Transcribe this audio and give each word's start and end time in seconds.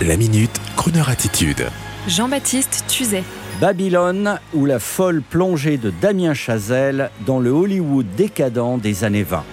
La 0.00 0.16
minute, 0.16 0.60
Kroneur 0.74 1.10
attitude. 1.10 1.68
Jean-Baptiste 2.08 2.84
Tuzet. 2.88 3.22
Babylone 3.60 4.40
ou 4.52 4.66
la 4.66 4.80
folle 4.80 5.22
plongée 5.22 5.76
de 5.76 5.92
Damien 6.00 6.34
Chazelle 6.34 7.10
dans 7.24 7.38
le 7.38 7.50
Hollywood 7.50 8.06
décadent 8.16 8.80
des 8.80 9.04
années 9.04 9.22
20. 9.22 9.44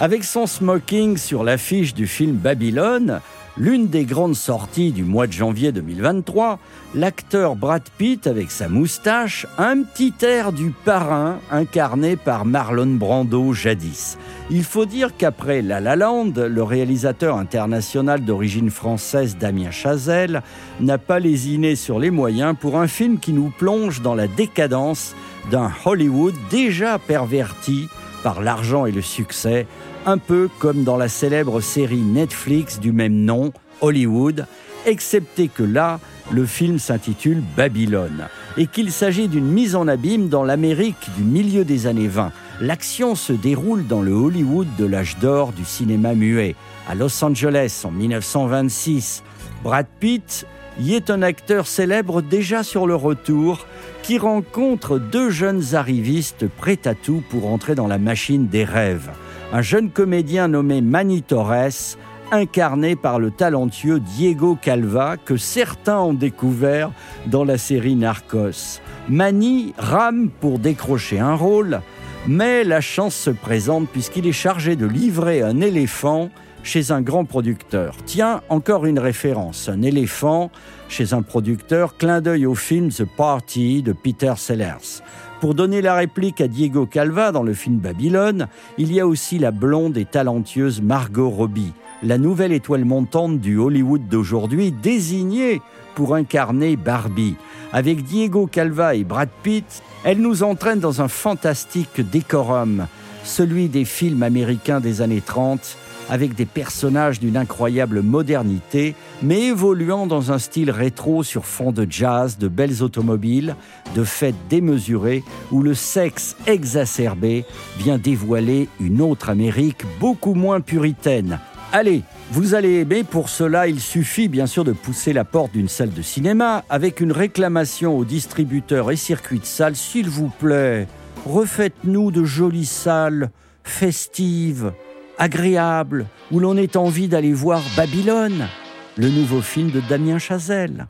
Avec 0.00 0.24
son 0.24 0.46
smoking 0.46 1.16
sur 1.16 1.44
l'affiche 1.44 1.94
du 1.94 2.08
film 2.08 2.32
Babylone, 2.32 3.20
l'une 3.56 3.88
des 3.88 4.04
grandes 4.04 4.34
sorties 4.34 4.92
du 4.92 5.04
mois 5.04 5.26
de 5.26 5.32
janvier 5.32 5.72
2023, 5.72 6.58
l'acteur 6.94 7.56
Brad 7.56 7.82
Pitt 7.98 8.26
avec 8.26 8.50
sa 8.50 8.68
moustache, 8.68 9.46
un 9.58 9.82
petit 9.82 10.14
air 10.22 10.52
du 10.52 10.70
parrain 10.70 11.38
incarné 11.50 12.16
par 12.16 12.44
Marlon 12.44 12.94
Brando 12.94 13.52
jadis. 13.52 14.18
Il 14.50 14.64
faut 14.64 14.86
dire 14.86 15.16
qu'après 15.16 15.62
La 15.62 15.80
La 15.80 15.96
Land, 15.96 16.32
le 16.36 16.62
réalisateur 16.62 17.36
international 17.36 18.24
d'origine 18.24 18.70
française 18.70 19.36
Damien 19.38 19.70
Chazelle 19.70 20.42
n'a 20.80 20.98
pas 20.98 21.18
lésiné 21.18 21.76
sur 21.76 21.98
les 21.98 22.10
moyens 22.10 22.54
pour 22.58 22.78
un 22.78 22.88
film 22.88 23.18
qui 23.18 23.32
nous 23.32 23.50
plonge 23.50 24.02
dans 24.02 24.14
la 24.14 24.28
décadence 24.28 25.14
d'un 25.50 25.70
Hollywood 25.84 26.34
déjà 26.50 26.98
perverti 26.98 27.88
par 28.22 28.42
l'argent 28.42 28.86
et 28.86 28.92
le 28.92 29.02
succès, 29.02 29.66
un 30.06 30.18
peu 30.18 30.48
comme 30.58 30.84
dans 30.84 30.96
la 30.96 31.08
célèbre 31.08 31.60
série 31.60 32.02
Netflix 32.02 32.80
du 32.80 32.92
même 32.92 33.24
nom, 33.24 33.52
Hollywood, 33.80 34.46
excepté 34.86 35.48
que 35.48 35.62
là, 35.62 36.00
le 36.32 36.46
film 36.46 36.78
s'intitule 36.78 37.42
Babylone 37.56 38.28
et 38.56 38.66
qu'il 38.66 38.92
s'agit 38.92 39.28
d'une 39.28 39.46
mise 39.46 39.76
en 39.76 39.88
abîme 39.88 40.28
dans 40.28 40.44
l'Amérique 40.44 41.08
du 41.16 41.22
milieu 41.22 41.64
des 41.64 41.86
années 41.86 42.08
20. 42.08 42.32
L'action 42.60 43.14
se 43.14 43.32
déroule 43.32 43.86
dans 43.86 44.02
le 44.02 44.12
Hollywood 44.12 44.68
de 44.78 44.84
l'âge 44.84 45.16
d'or 45.18 45.52
du 45.52 45.64
cinéma 45.64 46.14
muet, 46.14 46.54
à 46.88 46.94
Los 46.94 47.24
Angeles 47.24 47.82
en 47.84 47.90
1926. 47.90 49.22
Brad 49.64 49.86
Pitt 50.00 50.46
y 50.80 50.94
est 50.94 51.10
un 51.10 51.22
acteur 51.22 51.66
célèbre 51.66 52.22
déjà 52.22 52.62
sur 52.62 52.86
le 52.86 52.94
retour 52.94 53.66
qui 54.02 54.18
rencontre 54.18 54.98
deux 54.98 55.30
jeunes 55.30 55.74
arrivistes 55.74 56.48
prêts 56.48 56.80
à 56.86 56.94
tout 56.94 57.22
pour 57.30 57.46
entrer 57.46 57.74
dans 57.74 57.86
la 57.86 57.98
machine 57.98 58.48
des 58.48 58.64
rêves. 58.64 59.10
Un 59.52 59.62
jeune 59.62 59.90
comédien 59.90 60.48
nommé 60.48 60.80
Manny 60.80 61.22
Torres, 61.22 61.96
incarné 62.32 62.96
par 62.96 63.20
le 63.20 63.30
talentueux 63.30 64.00
Diego 64.00 64.58
Calva 64.60 65.16
que 65.16 65.36
certains 65.36 66.00
ont 66.00 66.14
découvert 66.14 66.90
dans 67.26 67.44
la 67.44 67.58
série 67.58 67.94
Narcos. 67.94 68.80
Manny 69.08 69.72
rame 69.78 70.30
pour 70.40 70.58
décrocher 70.58 71.20
un 71.20 71.34
rôle, 71.34 71.80
mais 72.26 72.64
la 72.64 72.80
chance 72.80 73.14
se 73.14 73.30
présente 73.30 73.88
puisqu'il 73.88 74.26
est 74.26 74.32
chargé 74.32 74.74
de 74.74 74.86
livrer 74.86 75.42
un 75.42 75.60
éléphant 75.60 76.30
chez 76.62 76.90
un 76.90 77.00
grand 77.00 77.24
producteur. 77.24 77.96
Tiens, 78.06 78.42
encore 78.48 78.86
une 78.86 78.98
référence, 78.98 79.68
un 79.68 79.82
éléphant 79.82 80.50
chez 80.88 81.14
un 81.14 81.22
producteur, 81.22 81.96
clin 81.96 82.20
d'œil 82.20 82.46
au 82.46 82.54
film 82.54 82.90
The 82.90 83.04
Party 83.04 83.82
de 83.82 83.92
Peter 83.92 84.34
Sellers. 84.36 85.02
Pour 85.40 85.54
donner 85.54 85.82
la 85.82 85.94
réplique 85.94 86.40
à 86.40 86.48
Diego 86.48 86.86
Calva 86.86 87.32
dans 87.32 87.42
le 87.42 87.54
film 87.54 87.78
Babylone, 87.78 88.46
il 88.78 88.92
y 88.92 89.00
a 89.00 89.06
aussi 89.06 89.38
la 89.38 89.50
blonde 89.50 89.96
et 89.96 90.04
talentueuse 90.04 90.82
Margot 90.82 91.30
Robbie, 91.30 91.72
la 92.02 92.18
nouvelle 92.18 92.52
étoile 92.52 92.84
montante 92.84 93.40
du 93.40 93.56
Hollywood 93.58 94.06
d'aujourd'hui, 94.06 94.70
désignée 94.70 95.60
pour 95.94 96.14
incarner 96.14 96.76
Barbie. 96.76 97.36
Avec 97.72 98.04
Diego 98.04 98.46
Calva 98.46 98.94
et 98.94 99.04
Brad 99.04 99.30
Pitt, 99.42 99.82
elle 100.04 100.18
nous 100.18 100.42
entraîne 100.42 100.78
dans 100.80 101.00
un 101.00 101.08
fantastique 101.08 102.00
décorum, 102.10 102.86
celui 103.24 103.68
des 103.68 103.84
films 103.84 104.22
américains 104.22 104.80
des 104.80 105.00
années 105.00 105.22
30, 105.24 105.78
avec 106.12 106.34
des 106.34 106.44
personnages 106.44 107.20
d'une 107.20 107.38
incroyable 107.38 108.02
modernité, 108.02 108.94
mais 109.22 109.44
évoluant 109.44 110.06
dans 110.06 110.30
un 110.30 110.38
style 110.38 110.70
rétro 110.70 111.22
sur 111.22 111.46
fond 111.46 111.72
de 111.72 111.86
jazz, 111.88 112.36
de 112.36 112.48
belles 112.48 112.82
automobiles, 112.82 113.56
de 113.94 114.04
fêtes 114.04 114.34
démesurées, 114.50 115.24
où 115.50 115.62
le 115.62 115.72
sexe 115.72 116.36
exacerbé 116.46 117.46
vient 117.78 117.96
dévoiler 117.96 118.68
une 118.78 119.00
autre 119.00 119.30
Amérique 119.30 119.86
beaucoup 120.00 120.34
moins 120.34 120.60
puritaine. 120.60 121.38
Allez, 121.72 122.02
vous 122.30 122.54
allez 122.54 122.80
aimer, 122.80 123.04
pour 123.04 123.30
cela 123.30 123.66
il 123.66 123.80
suffit 123.80 124.28
bien 124.28 124.46
sûr 124.46 124.64
de 124.64 124.72
pousser 124.72 125.14
la 125.14 125.24
porte 125.24 125.52
d'une 125.52 125.68
salle 125.68 125.94
de 125.94 126.02
cinéma 126.02 126.62
avec 126.68 127.00
une 127.00 127.12
réclamation 127.12 127.96
au 127.96 128.04
distributeur 128.04 128.90
et 128.90 128.96
circuit 128.96 129.38
de 129.38 129.46
salle, 129.46 129.76
s'il 129.76 130.10
vous 130.10 130.28
plaît, 130.28 130.86
refaites-nous 131.24 132.10
de 132.10 132.22
jolies 132.22 132.66
salles, 132.66 133.30
festives, 133.64 134.72
agréables, 135.18 136.06
où 136.30 136.40
l'on 136.40 136.56
ait 136.56 136.76
envie 136.76 137.08
d'aller 137.08 137.32
voir 137.32 137.62
Babylone, 137.76 138.48
le 138.96 139.08
nouveau 139.08 139.40
film 139.40 139.70
de 139.70 139.80
Damien 139.80 140.18
Chazelle. 140.18 140.86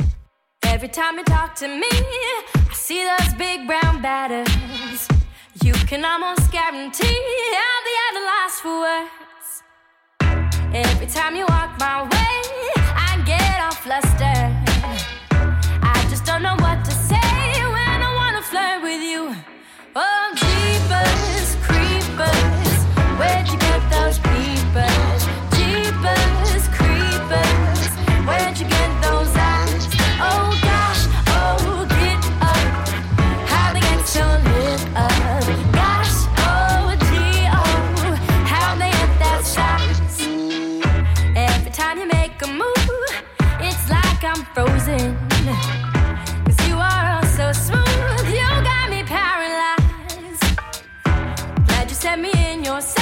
Every 0.64 0.88
time 0.88 1.18
you 1.18 1.24
talk 1.24 1.54
me, 1.68 1.86
I 1.90 2.74
see 2.74 3.04
those 3.04 3.34
big 3.34 3.66
brown. 3.66 4.02
You 5.62 5.72
can 5.86 6.04
almost 6.04 6.50
guarantee 6.50 7.22
words. 8.64 9.12
Set 48.82 48.90
me 48.90 49.02
paralyzed. 49.04 50.42
Glad 51.66 51.88
you 51.88 51.94
sent 51.94 52.20
me 52.22 52.32
in 52.52 52.64
your 52.64 52.80
sights, 52.80 53.01